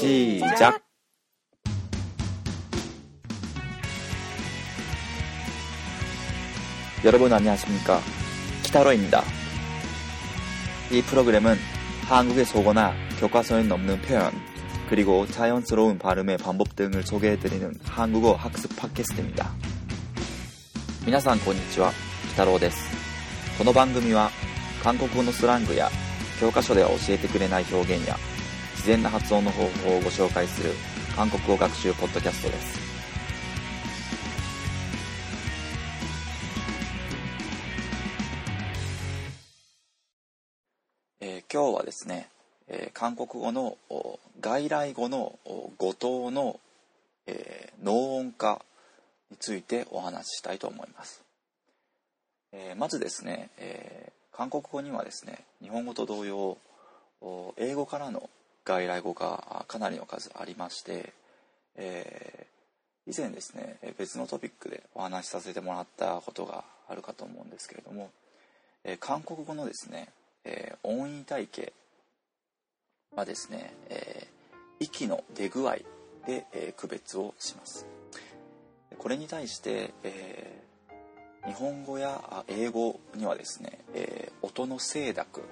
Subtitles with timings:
[0.00, 0.82] 시작
[7.04, 8.00] 여러분 안녕하십니까
[8.64, 9.22] 키타로입니다.
[10.90, 11.56] 이 프로그램은
[12.08, 14.32] 한국의 속어나 교과서에 없는 표현
[14.88, 19.54] 그리고 자연스러운 발음의 방법 등을 소개해드리는 한국어 학습 팟캐스트입니다.
[21.04, 21.92] 皆さんこんにちは、
[22.32, 22.90] 北郎です。
[23.56, 24.30] この番組は
[24.82, 25.88] 韓国語のスラングや
[26.41, 28.17] 教科書では教えてくれない表現や
[28.71, 30.71] 自然な発音の方法をご紹介する
[31.15, 32.79] 韓国語学習ポッドキャストです。
[41.19, 42.27] えー今日はですね、
[42.67, 43.77] えー韓国語の
[44.39, 45.37] 外来語の
[45.77, 46.59] 語頭の、
[47.27, 48.65] えー脳音化
[49.29, 51.21] についてお話ししたいと思います。
[52.51, 56.57] えーまずですね、えー韓国語にはですね日本語と同様
[57.57, 58.29] 英語からの
[58.65, 61.13] 外来語がかなりの数ありまして、
[61.75, 62.51] えー
[63.07, 68.11] 以前ですね別のトピックでお話しさせてもらったことがあるかと思うんですけれども、
[68.83, 70.09] えー韓国語のですね、
[70.45, 71.73] えー音韻体系
[73.15, 74.27] はですね、え
[74.79, 75.77] 息の出具合
[76.25, 77.85] で、え区別をします。
[78.97, 80.60] これに対して、え
[81.45, 85.43] 日本語や英語にはですね、えー音の清濁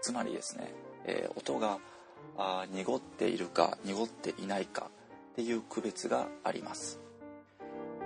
[0.00, 0.72] つまりですね、
[1.04, 1.78] えー音が
[2.36, 4.90] あ濁っているか濁っていないか
[5.32, 6.98] っていう区別があります。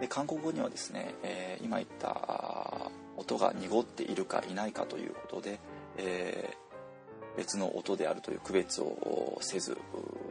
[0.01, 5.59] で韓国語にはですね、えー今言った音が濁っているかいないかということで、
[5.97, 6.63] えー
[7.35, 9.79] 別の音であるという区別をせず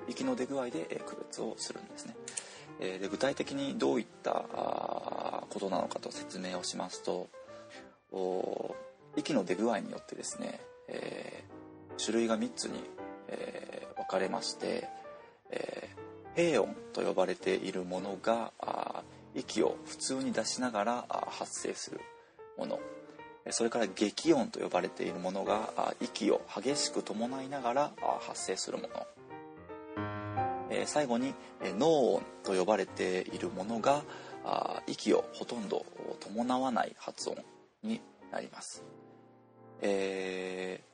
[0.07, 2.15] 息の出具合でえ区別をするんですね。
[2.79, 4.90] えーで具体的にどういったあ
[5.51, 7.27] ことなのかと説明をしますと
[9.15, 11.51] 息の出具合によってですね、えー
[12.03, 12.79] 種類が3つに、
[13.27, 14.87] えー分かれまして、
[15.51, 16.01] えー
[16.33, 19.03] 平音と呼ばれているものがあ
[19.35, 21.99] 息を普通に出しながらあ発生する
[22.57, 22.79] もの。
[23.45, 28.89] えそれから激音と呼ばれているものが息を激しく伴いながらあ発生するもの。
[30.69, 34.03] え最後に、え脳音と呼ばれているものが
[34.45, 35.85] あ息をほとんど
[36.19, 37.37] 伴わない発音
[37.83, 38.83] になります。
[39.81, 40.91] えー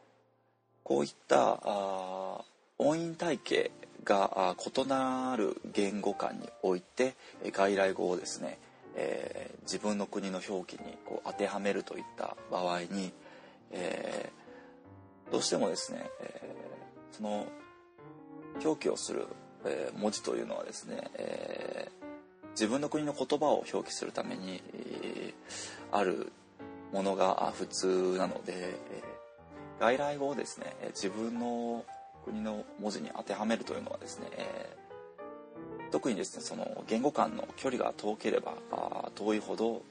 [0.84, 2.46] こういったあ
[2.78, 3.72] 音韻体系
[4.06, 7.16] が異なる言語間において
[7.52, 8.58] 外来語をですね、
[8.96, 13.12] えー自分の国の表記にこう当てはめるといった場合に、
[13.72, 17.46] えーどうしてもですね、えーその
[18.64, 19.28] 表記をする、
[19.66, 22.07] え文字というのはですね、えー
[22.58, 26.34] 自分の国の言葉を表記するために、えーある
[26.92, 29.18] ものが普通なので、えー
[29.80, 31.86] 外来語をですね自分の
[32.26, 39.84] 国の文字に当てはめるというのはですね、えー特にですねその言語間の距離が遠ければあ遠いほど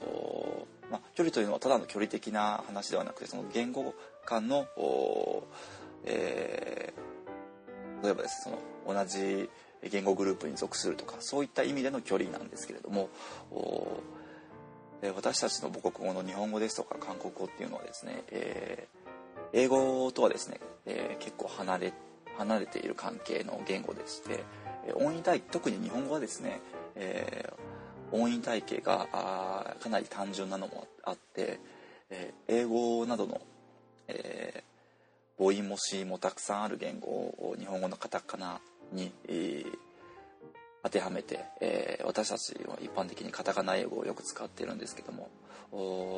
[0.91, 3.95] まあ、距離というのはただの距離的な話ではなくてその言語
[4.25, 4.67] 間の
[6.05, 9.49] えー例えばですねその同じ
[9.83, 13.09] 言語グループに属するとかそういった意味での距離なんですけれども
[15.15, 18.97] 私たちの母国語の日本語ですとか韓国語っていうのはですね、えー
[19.53, 21.93] 英語とはですね、えー結構離れ
[22.37, 24.43] 離れている関係の言語でして、
[24.95, 26.59] 音韻体特に日本語はですね、
[26.95, 29.07] えー音韻体系が
[29.79, 31.59] かなり単純なのもあって、
[32.09, 33.41] えー英語などの、
[34.07, 34.67] えー
[35.39, 38.59] 母音も子音もたくさんある言語を日本語のカタカナ
[38.91, 39.77] に、えー
[40.83, 45.29] 当てはめて、えー私たちは一般的にカタカナ英語をよく使っているんですけども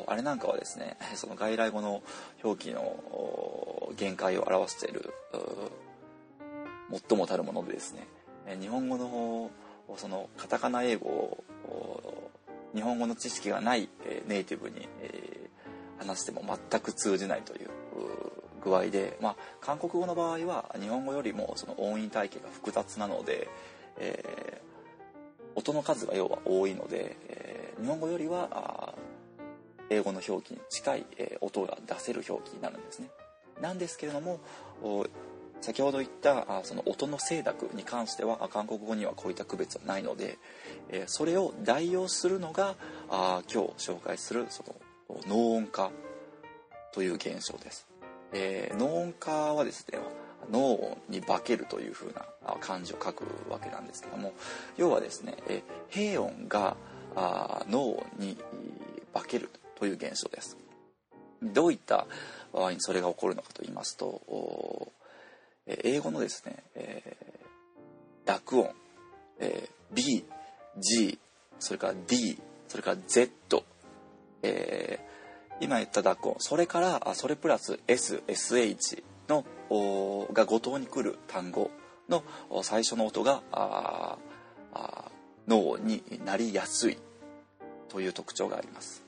[0.06, 2.02] あれなんかはですね その外来語の
[2.44, 5.12] 表記の限界を表している
[7.08, 8.06] 最もたるものでですね
[8.60, 9.50] 日本語の
[9.96, 12.30] そのカタカナ英語を
[12.74, 13.88] 日本語の知識がない、
[14.26, 14.88] ネイティブに、
[15.98, 17.69] 話しても全く通じないという
[18.62, 23.48] 具合で、まあ、韓国語の場合は日本語よりもその音韻体系が複雑なので、
[23.98, 24.70] えー
[25.56, 28.94] 音の数が要は多いので、えー日本語よりは
[29.88, 33.10] 英語の表記に近い、えー音が出せる表記になるんですね。
[33.60, 34.40] なんですけれども
[35.60, 40.38] 先ほど言ったあその音の清濁に関しては韓国語にはこういった区別はないので、
[40.88, 42.76] えそれを代用するのが
[43.08, 44.74] あ今日紹介するその
[45.26, 45.90] 脳音化
[46.92, 47.89] という現象です。
[48.32, 49.98] えー脳音化はですね
[50.50, 52.24] 脳に化けるというふうな
[52.60, 54.32] 漢字を書くわけなんですけども
[54.76, 56.76] 要はですね、え平音が
[57.14, 58.36] あ脳に
[59.12, 60.56] 化けるという現象です。
[61.42, 62.06] どういった
[62.52, 64.92] 場合にそれが起こるのかと言いますと
[65.66, 68.70] 英語のですね、えー、濁音、
[69.38, 70.24] えー、B、
[70.78, 71.18] G、
[71.58, 72.38] それから D、
[72.68, 73.64] それから Z、
[74.42, 75.09] えー、
[75.60, 79.44] 今言った濁音、それからそれプラス S、SH の
[80.32, 81.70] が五島に来る単語
[82.08, 82.24] の
[82.62, 84.18] 最初の音があ
[84.72, 85.10] あ
[85.46, 86.98] 脳になりやすい。
[87.90, 89.02] という特徴があります。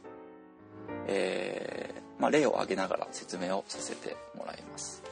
[1.06, 5.02] えーまあ、例を挙げながら説明をさせてもらいます。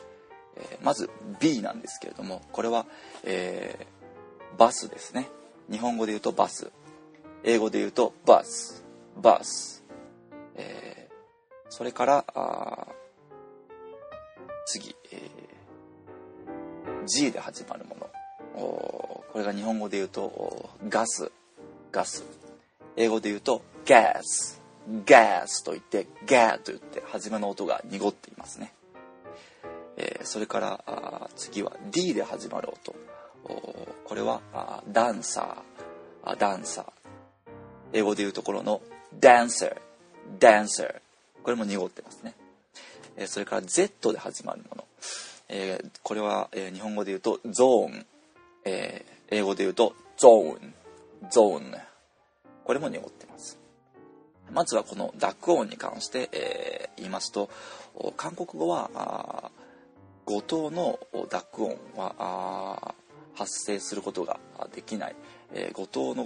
[0.56, 1.08] えー、まず
[1.40, 2.86] B なんですけれどもこれは、
[3.24, 5.28] えー、バスですね。
[5.70, 6.70] 日本語で言うとバス。
[7.44, 8.84] 英語で言うとバス。
[9.16, 9.84] バス、
[10.56, 10.99] えー、
[11.70, 12.88] それからあ
[14.66, 18.10] 次、えー、G で始まるもの。
[18.54, 21.30] これが日本語で言うとガス。
[21.92, 22.24] ガス。
[22.96, 24.60] 英語で言うと gas
[25.06, 28.72] gas と言って ga と言って初めの音が濁っていますね、
[29.96, 32.94] えー、それからあ次は D で始まる音。
[34.04, 36.84] これはあダンサーダンサー
[37.92, 38.80] 英語で言うところの
[39.18, 39.76] dancer
[40.38, 41.00] dancer
[41.42, 42.34] これも濁ってますね、
[43.16, 44.84] えー、それから Z で始まるもの、
[45.48, 48.06] えー、これは、えー、日本語で言うとゾーン、
[48.64, 50.74] えー、英語で言うとゾーン
[51.30, 51.74] ゾーン
[52.64, 53.58] これも濁ってます。
[54.52, 57.50] まずはこの濁音に関して、えー、言いますと
[58.16, 59.50] 韓国語は
[60.24, 62.94] 五島の濁音は
[63.34, 64.38] 発生することが
[64.74, 65.16] できない、
[65.54, 66.24] えー、五島の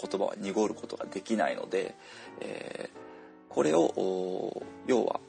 [0.00, 1.94] 言葉は濁ることができないので、
[2.40, 3.09] えー、
[3.50, 5.20] これを要は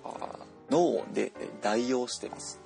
[0.70, 2.62] 脳音で代用してます。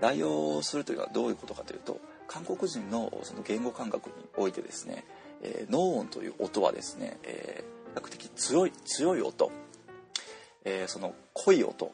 [0.00, 5.04] 代用するというのはどういうことかというと韓国人のその言語感覚においてですね、
[5.42, 7.64] え、脳音という音はですね、え、
[7.94, 9.52] 比較的強い強い音、
[10.64, 11.92] え、その濃い音。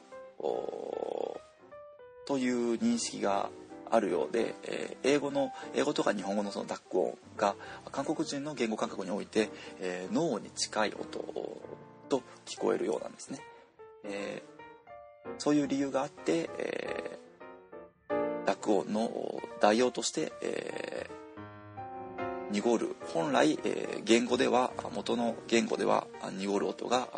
[2.26, 3.50] という認識が
[3.90, 7.56] あるようで、え、英語の英語とか日本語のその濁音が
[7.90, 9.50] 韓国人の言語感覚において、
[9.80, 11.18] えー、脳に近い音
[12.10, 13.40] と聞こえるようなんですね。
[14.04, 27.08] えー、そういう理由があって、えー、濁音の代用として、えー、濁る本来、えー、言語では元の言語では濁る音が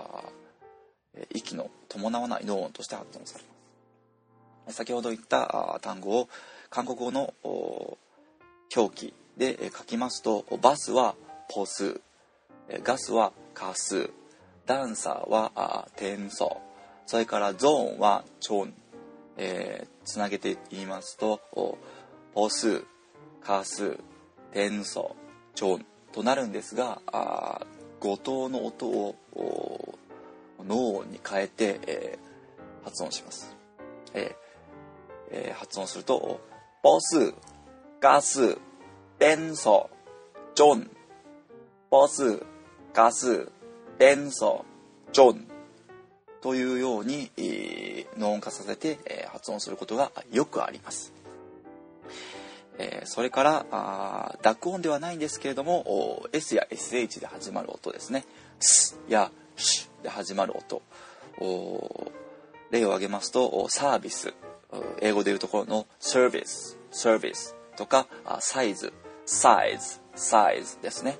[1.30, 3.44] 息の伴わない脳音として発音され
[4.66, 4.76] ます。
[4.76, 6.28] 先ほど言った単語を
[6.70, 7.34] 韓国語の
[8.74, 11.16] 表記で書きますとバスは
[11.48, 12.00] ポス
[12.84, 14.10] ガスはカス
[14.66, 16.60] ダンサーはテンソ
[17.06, 18.74] それからゾーンはチョン、
[19.36, 21.40] えー、つなげて言いますと
[22.34, 22.84] ポス
[23.42, 23.98] カス
[24.52, 25.16] テンソ
[25.54, 27.00] チョンとなるんですが
[28.00, 29.14] 五島の音を
[30.66, 33.56] 脳に変えて、えー、発音します。
[34.14, 34.42] えー
[35.30, 36.40] えー、発音すると、
[36.82, 37.34] ボス、
[38.00, 38.58] ガス、
[39.18, 39.88] 電素、
[40.54, 40.90] ジョン、
[41.90, 42.42] ボス、
[42.92, 43.48] ガス、
[44.02, 44.64] 電素、
[45.12, 45.46] ジョン
[46.40, 51.12] というように、えー、脳音化させて、えー、発音することがよくあります。
[52.78, 58.24] えー、それからあ濁音ではないんですけれども S や SH で始まる音ですね
[58.58, 60.82] 「ス」や「シ」で始まる音
[62.72, 64.34] 例を挙げますとサービス
[65.00, 68.08] 英語でいうところの service、service とか
[68.40, 68.92] サイズ、
[69.26, 71.18] size、size ですね。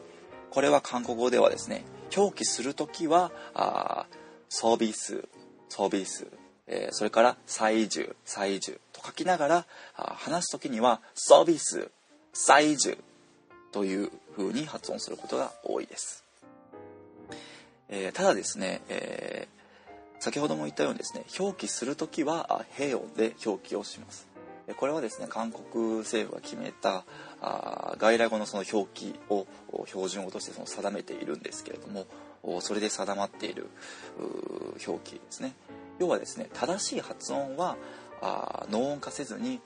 [0.51, 1.85] これは韓国語ではですね、
[2.17, 4.07] 表記するときはあ
[4.49, 5.29] サービス、
[5.69, 6.27] サービス、
[6.67, 9.67] えー、それから最重、最重と書きながら
[9.97, 11.91] あ話すときにはサービス、
[12.33, 12.99] 最重
[13.73, 16.25] という風に発音することが多いです。
[17.89, 19.63] えー、ただですね、えー
[20.23, 24.29] 先ほども言ったようにですね表記する時は平音で表記をします
[24.75, 27.05] これはですね韓国政府が決めた
[27.41, 29.47] あ外来語のその表記を
[29.87, 33.69] 標準語としてその定めているんですけれどもそれで定まっている
[34.87, 35.55] 表記ですね。
[35.99, 37.77] 要はですね正しい発音は
[38.21, 39.61] あ脳音化せずに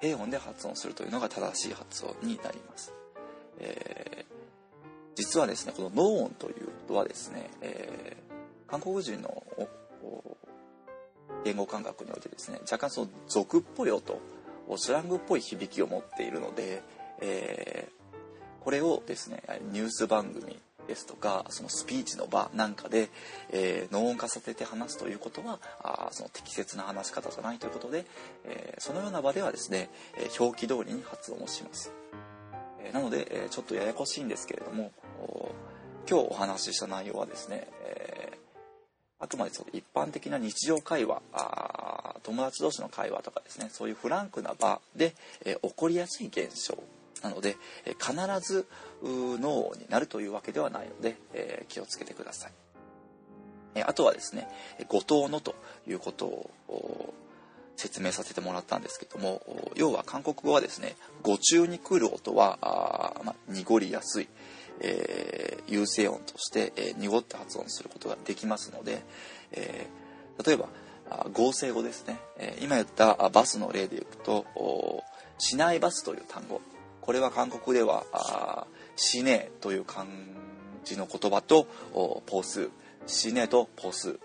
[0.00, 2.94] 平音で発音するというのが正しい発音になります、
[3.58, 4.34] えー、
[5.14, 8.30] 実はですねこの脳音ということはですね、えー
[8.70, 9.42] 韓国人の
[11.44, 14.20] 言語感覚においてですね若干その俗っぽい音
[14.76, 16.82] スラングっぽい響きを持っているので、
[17.20, 19.42] えー、これをですね
[19.72, 23.10] ニュース番組ですとかそのスピーチの場なんかで、
[23.50, 28.04] えー、脳音化させて話すということはあその適切な話し方じゃないということで、
[28.44, 31.92] えー、そのような場ではですね、え表記通りに発音をします。
[32.82, 34.90] えなので、えちょっとややこしいんですけれども
[36.08, 37.68] 今日お話しした内容はですね、
[39.20, 41.20] あくまでその一般的な日常会話
[42.22, 46.78] 友達同士の会話とかですねそういうフランクな場で、え起こりやすい現象
[47.22, 48.66] なので、え必ず
[49.02, 52.52] 脳になるというわけではないので、え気をつけてください。
[53.74, 54.48] えあとはですね
[54.88, 55.54] 後藤のと
[55.86, 57.14] いうことを
[57.76, 59.40] 説明させてもらったんですけども
[59.74, 64.28] 要は韓国語はですね語中に来る音はあ、ま濁りやすい、
[64.80, 69.02] えー、有声音として、えー、濁って発音することができますので、
[69.52, 70.68] えー、例えば
[71.32, 74.46] 合成語ですね、え今言ったバスの例でいくと
[75.38, 76.60] 「しないバス」という単語。
[77.00, 78.04] これは韓国では
[78.94, 80.06] 「しね」という漢
[80.84, 82.70] 字の言葉と「ポース」
[83.08, 84.20] 「しね」と「ポース」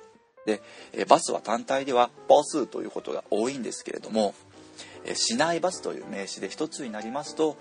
[0.46, 0.62] で
[0.94, 4.36] えバスは単体では「ポース」ということが多いんですけれども
[5.16, 7.58] 「しないバス」という名詞で一つになりますと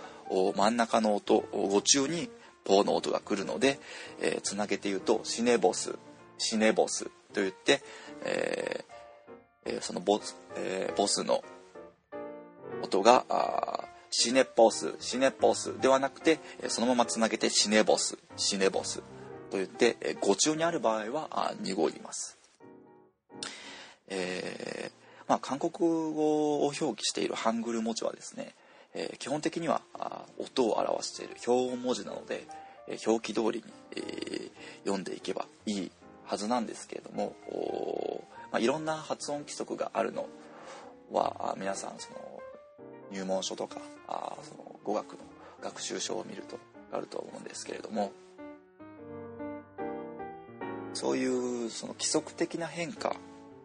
[0.55, 2.29] 真ん中の音語中に
[2.65, 3.79] 「ポー」の音が来るので
[4.43, 5.97] つなげて言うと「シネボス」
[6.39, 7.83] 「シネボス」と言って、
[8.25, 8.95] えー
[9.67, 11.43] えそのボス,、えボスの
[12.83, 13.25] 音が
[14.11, 18.99] シネポスシネポスではなくてそのままつなげてシネボスシネボス
[19.51, 22.39] と言って語中にある場合は濁ります。
[24.09, 28.55] えー、まあ、韓国語を表記しているハングル文字はですね、
[28.95, 29.83] え、基本的には
[30.39, 32.47] 音を表している表音文字なので、
[32.89, 33.65] え、表記通りに、
[33.97, 34.51] え、
[34.85, 35.91] 読んでいけばいい
[36.25, 37.35] はずなんですけれども
[38.55, 40.29] まあ、いろんな発音規則があるの
[41.11, 42.41] は皆さんその
[43.11, 45.19] 入門書とかあその語学の
[45.61, 46.61] 学習書を見ると
[46.93, 48.13] あると思うんですけれども
[50.93, 53.17] そういうその規則的な変化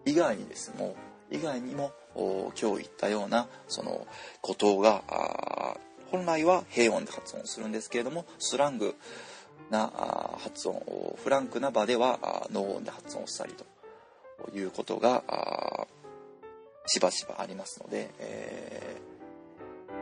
[0.08, 0.96] 以外にですも
[1.30, 1.92] 以外にも
[2.60, 4.08] 今日言ったようなその
[4.42, 5.04] 孤島が
[6.12, 8.96] 本来は平穏で発音するんですけれどもスラング
[9.70, 9.92] な
[10.40, 10.82] 発音
[11.24, 15.24] フランクな場ではノー音で発音したりということが
[16.88, 18.98] しばしばありますので、え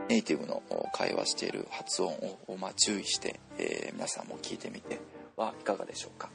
[0.08, 2.14] ー、ネイティブの会話している発音
[2.48, 5.00] を、まあ、注意して、えー、皆さんも聞いてみて
[5.36, 6.30] はいかがでしょうか。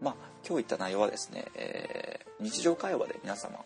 [0.00, 0.14] まあ、
[0.46, 3.64] 今日言った内容はですね、えー、日常会話で皆様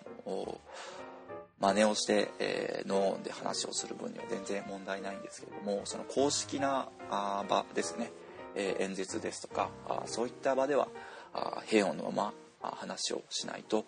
[1.60, 8.12] 真似をして、えー、ノーンで話をする分には全然問題ないんですけれどもその公式なあ場ですね、
[8.56, 10.88] えー、演説ですとかあそういった場では
[11.34, 13.86] あ平穏のまま話をしないと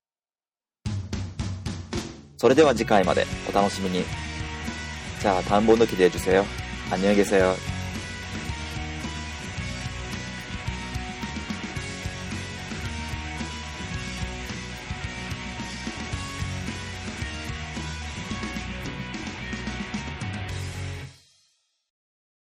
[2.37, 4.03] それでは次回までお楽しみに。
[5.21, 7.74] じゃあ、単語の기대해주세요안녕히계세요